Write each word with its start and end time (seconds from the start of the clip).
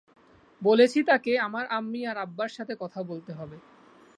বলেছি 0.61 0.99
তাকে 1.03 1.31
আমার 1.39 1.65
আম্মি 1.69 2.01
আর 2.05 2.17
আব্বার 2.17 2.49
সাথে 2.49 2.73
কথা 2.75 2.99
বলতে 3.03 3.31
হবে। 3.33 3.57